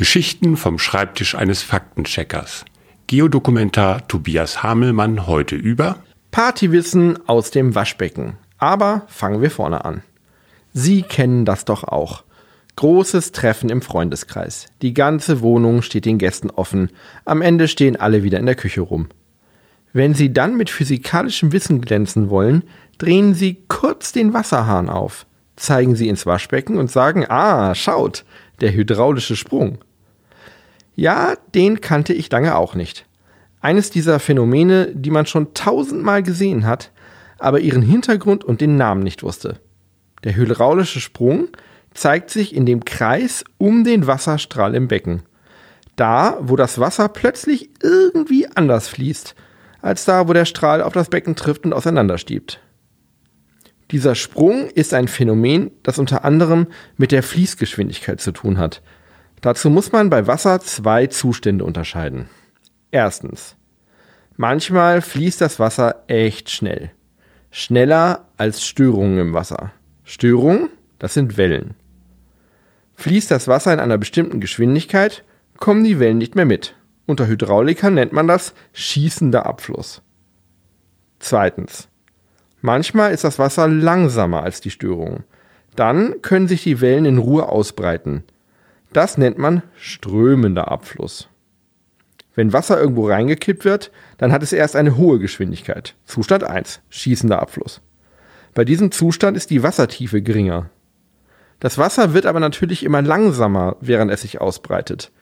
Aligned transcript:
Geschichten 0.00 0.56
vom 0.56 0.78
Schreibtisch 0.78 1.34
eines 1.34 1.62
Faktencheckers. 1.62 2.64
Geodokumentar 3.06 4.08
Tobias 4.08 4.62
Hamelmann 4.62 5.26
heute 5.26 5.56
über 5.56 5.98
Partywissen 6.30 7.28
aus 7.28 7.50
dem 7.50 7.74
Waschbecken. 7.74 8.38
Aber 8.56 9.02
fangen 9.08 9.42
wir 9.42 9.50
vorne 9.50 9.84
an. 9.84 10.02
Sie 10.72 11.02
kennen 11.02 11.44
das 11.44 11.66
doch 11.66 11.84
auch. 11.84 12.24
Großes 12.76 13.32
Treffen 13.32 13.68
im 13.68 13.82
Freundeskreis. 13.82 14.68
Die 14.80 14.94
ganze 14.94 15.42
Wohnung 15.42 15.82
steht 15.82 16.06
den 16.06 16.16
Gästen 16.16 16.48
offen. 16.48 16.88
Am 17.26 17.42
Ende 17.42 17.68
stehen 17.68 17.96
alle 17.96 18.22
wieder 18.22 18.38
in 18.38 18.46
der 18.46 18.54
Küche 18.54 18.80
rum. 18.80 19.08
Wenn 19.92 20.14
Sie 20.14 20.32
dann 20.32 20.56
mit 20.56 20.70
physikalischem 20.70 21.52
Wissen 21.52 21.82
glänzen 21.82 22.30
wollen, 22.30 22.64
drehen 22.96 23.34
Sie 23.34 23.64
kurz 23.68 24.12
den 24.12 24.32
Wasserhahn 24.32 24.88
auf, 24.88 25.26
zeigen 25.56 25.94
Sie 25.94 26.08
ins 26.08 26.24
Waschbecken 26.24 26.78
und 26.78 26.90
sagen, 26.90 27.26
ah, 27.28 27.74
schaut, 27.74 28.24
der 28.62 28.72
hydraulische 28.72 29.36
Sprung. 29.36 29.76
Ja, 31.00 31.34
den 31.54 31.80
kannte 31.80 32.12
ich 32.12 32.30
lange 32.30 32.56
auch 32.56 32.74
nicht. 32.74 33.06
Eines 33.62 33.88
dieser 33.88 34.20
Phänomene, 34.20 34.92
die 34.94 35.10
man 35.10 35.24
schon 35.24 35.54
tausendmal 35.54 36.22
gesehen 36.22 36.66
hat, 36.66 36.92
aber 37.38 37.60
ihren 37.60 37.80
Hintergrund 37.80 38.44
und 38.44 38.60
den 38.60 38.76
Namen 38.76 39.02
nicht 39.02 39.22
wusste. 39.22 39.60
Der 40.24 40.36
hydraulische 40.36 41.00
Sprung 41.00 41.48
zeigt 41.94 42.28
sich 42.28 42.54
in 42.54 42.66
dem 42.66 42.84
Kreis 42.84 43.44
um 43.56 43.82
den 43.82 44.06
Wasserstrahl 44.06 44.74
im 44.74 44.88
Becken. 44.88 45.22
Da, 45.96 46.36
wo 46.42 46.54
das 46.54 46.78
Wasser 46.78 47.08
plötzlich 47.08 47.70
irgendwie 47.82 48.46
anders 48.54 48.88
fließt, 48.88 49.34
als 49.80 50.04
da, 50.04 50.28
wo 50.28 50.34
der 50.34 50.44
Strahl 50.44 50.82
auf 50.82 50.92
das 50.92 51.08
Becken 51.08 51.34
trifft 51.34 51.64
und 51.64 51.72
auseinanderstiebt. 51.72 52.60
Dieser 53.90 54.14
Sprung 54.14 54.68
ist 54.68 54.92
ein 54.92 55.08
Phänomen, 55.08 55.70
das 55.82 55.98
unter 55.98 56.26
anderem 56.26 56.66
mit 56.98 57.10
der 57.10 57.22
Fließgeschwindigkeit 57.22 58.20
zu 58.20 58.32
tun 58.32 58.58
hat, 58.58 58.82
Dazu 59.40 59.70
muss 59.70 59.92
man 59.92 60.10
bei 60.10 60.26
Wasser 60.26 60.60
zwei 60.60 61.06
Zustände 61.06 61.64
unterscheiden. 61.64 62.28
Erstens. 62.90 63.56
Manchmal 64.36 65.00
fließt 65.02 65.40
das 65.40 65.58
Wasser 65.58 66.04
echt 66.06 66.50
schnell. 66.50 66.90
Schneller 67.50 68.28
als 68.36 68.64
Störungen 68.64 69.18
im 69.18 69.34
Wasser. 69.34 69.72
Störungen, 70.04 70.68
das 70.98 71.14
sind 71.14 71.36
Wellen. 71.36 71.74
Fließt 72.94 73.30
das 73.30 73.48
Wasser 73.48 73.72
in 73.72 73.80
einer 73.80 73.98
bestimmten 73.98 74.40
Geschwindigkeit, 74.40 75.24
kommen 75.58 75.84
die 75.84 75.98
Wellen 75.98 76.18
nicht 76.18 76.34
mehr 76.34 76.44
mit. 76.44 76.74
Unter 77.06 77.26
Hydraulikern 77.26 77.94
nennt 77.94 78.12
man 78.12 78.28
das 78.28 78.54
schießender 78.72 79.46
Abfluss. 79.46 80.02
Zweitens. 81.18 81.88
Manchmal 82.60 83.12
ist 83.12 83.24
das 83.24 83.38
Wasser 83.38 83.68
langsamer 83.68 84.42
als 84.42 84.60
die 84.60 84.70
Störungen. 84.70 85.24
Dann 85.76 86.20
können 86.22 86.46
sich 86.46 86.62
die 86.62 86.80
Wellen 86.80 87.04
in 87.04 87.18
Ruhe 87.18 87.48
ausbreiten. 87.48 88.24
Das 88.92 89.18
nennt 89.18 89.38
man 89.38 89.62
strömender 89.76 90.70
Abfluss. 90.70 91.28
Wenn 92.34 92.52
Wasser 92.52 92.80
irgendwo 92.80 93.08
reingekippt 93.08 93.64
wird, 93.64 93.92
dann 94.18 94.32
hat 94.32 94.42
es 94.42 94.52
erst 94.52 94.76
eine 94.76 94.96
hohe 94.96 95.18
Geschwindigkeit. 95.18 95.94
Zustand 96.04 96.44
1, 96.44 96.80
schießender 96.88 97.40
Abfluss. 97.40 97.82
Bei 98.54 98.64
diesem 98.64 98.90
Zustand 98.90 99.36
ist 99.36 99.50
die 99.50 99.62
Wassertiefe 99.62 100.22
geringer. 100.22 100.70
Das 101.60 101.78
Wasser 101.78 102.14
wird 102.14 102.26
aber 102.26 102.40
natürlich 102.40 102.82
immer 102.82 103.02
langsamer, 103.02 103.76
während 103.80 104.10
es 104.10 104.22
sich 104.22 104.40
ausbreitet. 104.40 105.12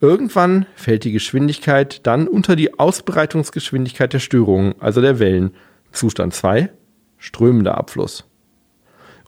Irgendwann 0.00 0.64
fällt 0.74 1.04
die 1.04 1.12
Geschwindigkeit 1.12 2.06
dann 2.06 2.26
unter 2.26 2.56
die 2.56 2.78
Ausbreitungsgeschwindigkeit 2.78 4.12
der 4.12 4.20
Störungen, 4.20 4.74
also 4.80 5.02
der 5.02 5.18
Wellen. 5.18 5.54
Zustand 5.92 6.32
2, 6.32 6.70
strömender 7.18 7.76
Abfluss. 7.76 8.24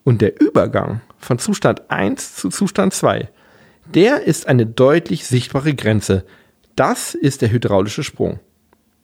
Und 0.05 0.23
der 0.23 0.41
Übergang 0.41 1.01
von 1.19 1.39
Zustand 1.39 1.91
1 1.91 2.37
zu 2.37 2.49
Zustand 2.49 2.95
2 2.95 3.29
der 3.87 4.23
ist 4.23 4.47
eine 4.47 4.67
deutlich 4.67 5.27
sichtbare 5.27 5.75
Grenze. 5.75 6.25
Das 6.77 7.15
ist 7.15 7.43
der 7.43 7.51
hydraulische 7.51 8.03
Sprung. 8.03 8.41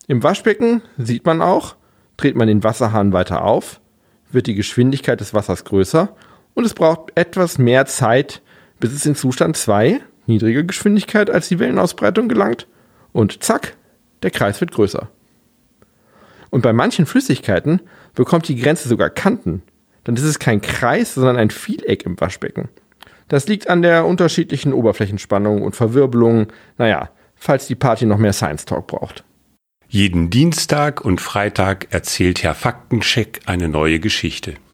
Im 0.07 0.23
Waschbecken 0.23 0.83
sieht 0.97 1.27
man 1.27 1.43
auch, 1.43 1.77
dreht 2.17 2.37
man 2.37 2.49
den 2.49 2.65
Wasserhahn 2.65 3.13
weiter 3.13 3.45
auf, 3.45 3.81
wird 4.31 4.47
die 4.47 4.55
Geschwindigkeit 4.55 5.21
des 5.21 5.35
Wassers 5.35 5.65
größer 5.65 6.15
und 6.55 6.65
es 6.65 6.75
braucht 6.75 7.13
etwas 7.15 7.59
mehr 7.59 7.87
Zeit, 7.87 8.43
bis 8.81 8.93
es 8.93 9.07
in 9.07 9.15
Zustand 9.15 9.57
2, 9.57 10.01
niedrige 10.27 10.65
Geschwindigkeit 10.65 11.31
als 11.31 11.49
die 11.49 11.59
Wellenausbreitung 11.59 12.29
gelangt 12.29 12.67
und 13.13 13.43
zack, 13.43 13.77
der 14.23 14.31
Kreis 14.31 14.61
wird 14.61 14.73
größer. 14.73 15.09
Und 16.51 16.63
bei 16.63 16.73
manchen 16.73 17.07
Flüssigkeiten 17.07 17.81
bekommt 18.15 18.49
die 18.49 18.57
Grenze 18.57 18.89
sogar 18.89 19.11
Kanten. 19.11 19.63
Dann 20.05 20.17
ist 20.17 20.23
es 20.23 20.39
kein 20.39 20.63
Kreis, 20.63 21.15
sondern 21.15 21.37
ein 21.37 21.51
Vieleck 21.51 22.07
im 22.07 22.19
Waschbecken. 22.19 22.69
Das 23.29 23.47
liegt 23.47 23.69
an 23.69 23.83
der 23.83 24.07
unterschiedlichen 24.07 24.73
Oberflächenspannung 24.73 25.63
und 25.63 25.77
Verwirbelung. 25.77 26.49
Naja, 26.79 27.11
falls 27.35 27.67
die 27.67 27.75
Party 27.75 28.07
noch 28.07 28.19
mehr 28.19 28.33
Science 28.33 28.65
Talk 28.65 28.87
braucht. 28.87 29.25
Jeden 29.91 30.29
Dienstag 30.29 31.03
und 31.03 31.21
Freitag 31.21 31.87
erzählt 31.91 32.43
Herr 32.43 32.55
Faktencheck 32.55 33.41
eine 33.47 33.69
neue 33.69 34.01
Geschichte. 34.01 34.55